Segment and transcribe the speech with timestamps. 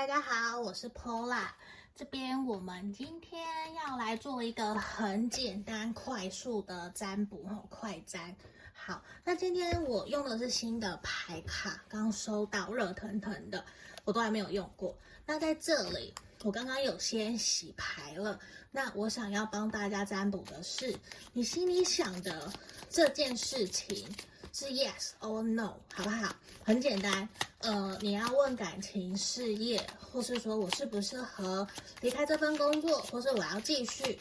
[0.00, 1.48] 大家好，我是 Pola，。
[1.94, 8.34] 这边我们今天要来做一个很简单、快速的占卜哦，快占。
[8.72, 13.62] 好，那今天我用的是新的牌卡，刚收到，热腾腾的，
[14.06, 14.96] 我都还没有用过。
[15.26, 16.14] 那在这里，
[16.44, 18.40] 我刚刚有先洗牌了。
[18.70, 20.98] 那我想要帮大家占卜的是，
[21.34, 22.50] 你心里想的
[22.88, 24.08] 这件事情。
[24.52, 26.34] 是 yes or no，好不好？
[26.64, 27.28] 很简单，
[27.60, 31.66] 呃，你要问感情、事业，或是说我适不适合
[32.00, 34.18] 离开这份工作，或是我要继续，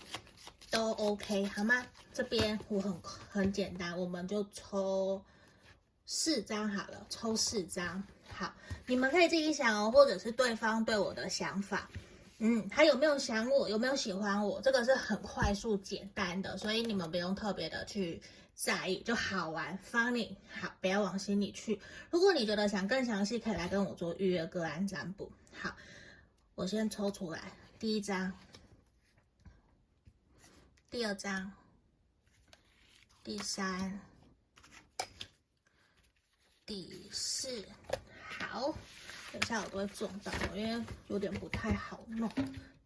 [0.70, 1.86] 都 OK，好吗？
[2.14, 2.94] 这边我很
[3.30, 5.24] 很简单，我们就抽
[6.06, 8.04] 四张好了，抽四张。
[8.28, 8.54] 好，
[8.86, 11.90] 你们可以自己想哦，或者是对方对我的想法，
[12.40, 18.22] 嗯，他有没有想我，有没有喜欢我，这个是很快速简单的，所以你们不用特别的去。
[18.56, 21.80] 在意就好玩，funny，好，不要往心里去。
[22.10, 25.32] 如果你觉得想更详细，可以来跟我做预约个案占卜。
[25.54, 25.74] 好，
[26.56, 28.34] 我先抽出来，第一张，
[30.92, 31.54] 第二张，
[33.24, 34.02] 第三，
[36.66, 37.64] 第四。
[38.40, 38.76] 好，
[39.32, 42.30] 等一下我都会撞到，因为有点不太好弄。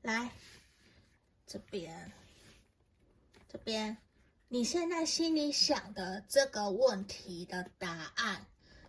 [0.02, 0.30] 来，
[1.48, 2.12] 这边，
[3.48, 3.98] 这边。
[4.50, 8.46] 你现在心里想的这个问题的答案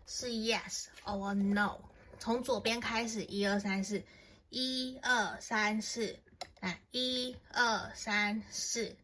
[0.07, 1.81] 是 yes or no？
[2.19, 4.03] 从左边开始，一二三四，
[4.51, 6.19] 一二三四，
[6.61, 8.97] 来，一二三四，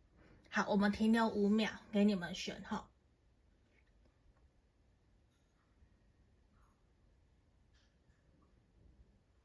[0.50, 2.86] 好，我们停留五秒，给你们选哈。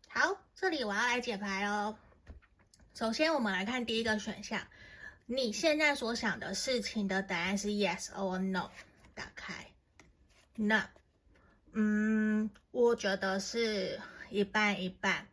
[0.09, 1.95] 好，这里我要来解牌哦。
[2.95, 4.65] 首先，我们来看第一个选项。
[5.27, 8.71] 你现在所想的事情的答案是 yes or no？
[9.13, 9.67] 打开，
[10.55, 10.89] 那，
[11.73, 15.27] 嗯，我觉得是一半一半，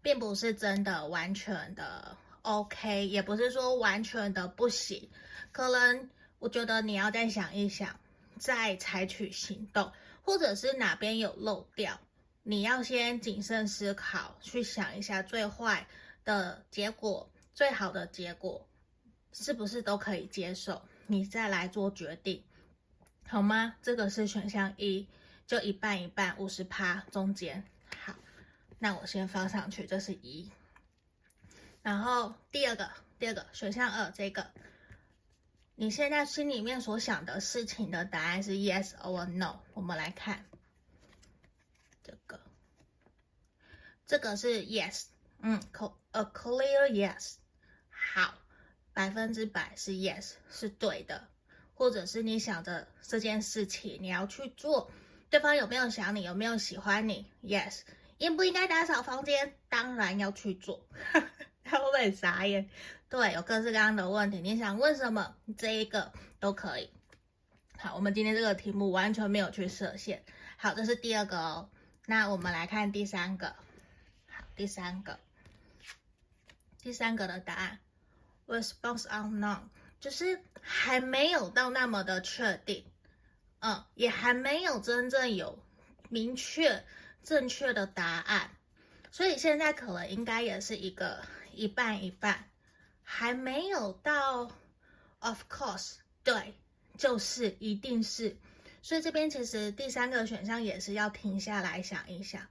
[0.00, 5.10] 并不是真的完全的 OK，也不是说完全的不行。
[5.52, 6.08] 可能
[6.38, 8.00] 我觉得你要再想一想，
[8.38, 9.92] 再采取行动，
[10.22, 12.00] 或者是哪边有漏掉，
[12.42, 15.86] 你要先谨慎思考，去想一下最坏
[16.24, 18.66] 的结果，最好的结果。
[19.32, 20.82] 是不是都可以接受？
[21.06, 22.42] 你再来做决定，
[23.28, 23.76] 好吗？
[23.80, 25.06] 这个是选项一，
[25.46, 27.64] 就一半一半，五十趴中间。
[28.04, 28.16] 好，
[28.80, 30.50] 那我先放上去，这是一。
[31.80, 32.90] 然后第二个，
[33.20, 34.50] 第二个选项二，这个，
[35.76, 39.60] 你现在心里面所想的事情的答案是 yes or no？
[39.74, 40.44] 我们来看
[42.02, 42.40] 这个，
[44.06, 45.04] 这个是 yes，
[45.40, 45.60] 嗯
[46.12, 47.34] ，a clear yes，
[47.90, 48.34] 好。
[48.92, 51.28] 百分之百是 yes，是对的，
[51.74, 54.90] 或者是你想着这件事情你要去做，
[55.30, 57.82] 对方有没有想你，有没有喜欢你？Yes，
[58.18, 59.54] 应不应该打扫房间？
[59.68, 60.86] 当然要去做，
[61.64, 62.68] 他会不会傻眼？
[63.08, 66.90] 对，有各式各样的问题，你想问什么，这一个都可以。
[67.78, 70.24] 好，我们今天这个题目完全没有去设限。
[70.58, 71.70] 好，这是第二个哦。
[72.10, 73.54] 那我们来看第三个。
[74.26, 75.20] 好，第三个，
[76.82, 77.78] 第三个的答案。
[78.48, 79.60] Response unknown，
[80.00, 82.84] 就是还没有到那么的确定，
[83.60, 85.56] 嗯，也还没有真正有
[86.08, 86.84] 明确
[87.22, 88.50] 正确的答案，
[89.12, 92.50] 所以现在可能应该也是一个一半一半，
[93.04, 94.50] 还没有到
[95.20, 96.54] ，of course，对，
[96.98, 98.36] 就是一定是，
[98.82, 102.48] 所以这边其实第三个选项也是要停下来想一想，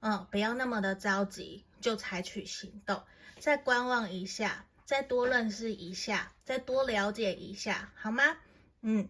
[0.00, 3.02] 嗯，不要那么的着急就采取行动，
[3.38, 4.66] 再观望一下。
[4.86, 8.22] 再多认识一下，再多了解一下，好吗？
[8.82, 9.08] 嗯，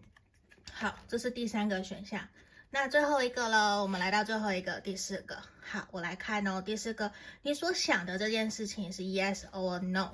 [0.71, 2.29] 好，这是第三个选项。
[2.69, 5.37] 那最后一个了，我们来到最后一个，第四个。
[5.59, 7.11] 好，我来看哦，第四个，
[7.41, 10.13] 你所想的这件事情是 yes or no？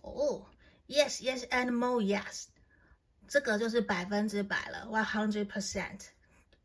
[0.00, 0.46] 哦
[0.86, 2.44] ，yes，yes and more yes，
[3.32, 6.00] 这个就是百分之百了，one hundred percent，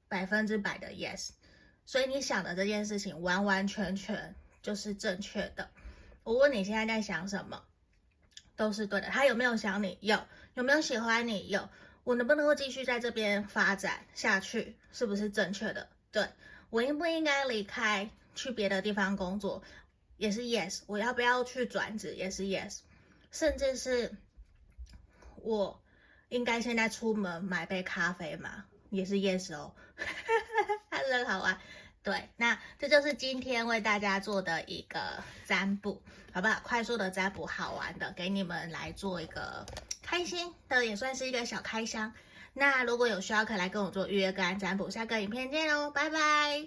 [0.10, 1.30] 百分之百的 yes。
[1.86, 5.70] 所以你想的这件事情完完全全就是正确的。
[6.26, 7.64] 我问你现在在想什么？
[8.58, 9.98] 都是对的，他有没有想你？
[10.02, 10.22] 有，
[10.56, 11.48] 有没有喜欢你？
[11.48, 11.70] 有，
[12.04, 14.76] 我能不能够继续在这边发展下去？
[14.92, 15.88] 是不是正确的？
[16.12, 16.28] 对，
[16.70, 19.64] 我应不应该离开，去别的地方工作？
[20.18, 22.14] 也是 yes，我要不要去转职？
[22.16, 22.80] 也是 yes，
[23.32, 24.12] 甚至是
[25.38, 25.82] 我
[26.30, 28.66] 应该现在出门买杯咖啡嘛？
[28.90, 29.74] 也是 yes 哦，
[30.90, 31.58] 还是很好玩。
[32.04, 36.02] 对，那这就是今天为大家做的一个占卜，
[36.32, 36.60] 好不好？
[36.64, 39.66] 快速的占卜，好玩的，给你们来做一个
[40.02, 42.14] 开心的，也算是一个小开箱。
[42.54, 44.90] 那如果有需要，可以来跟我做预约个案占卜。
[44.90, 46.66] 下个影片见喽，拜拜。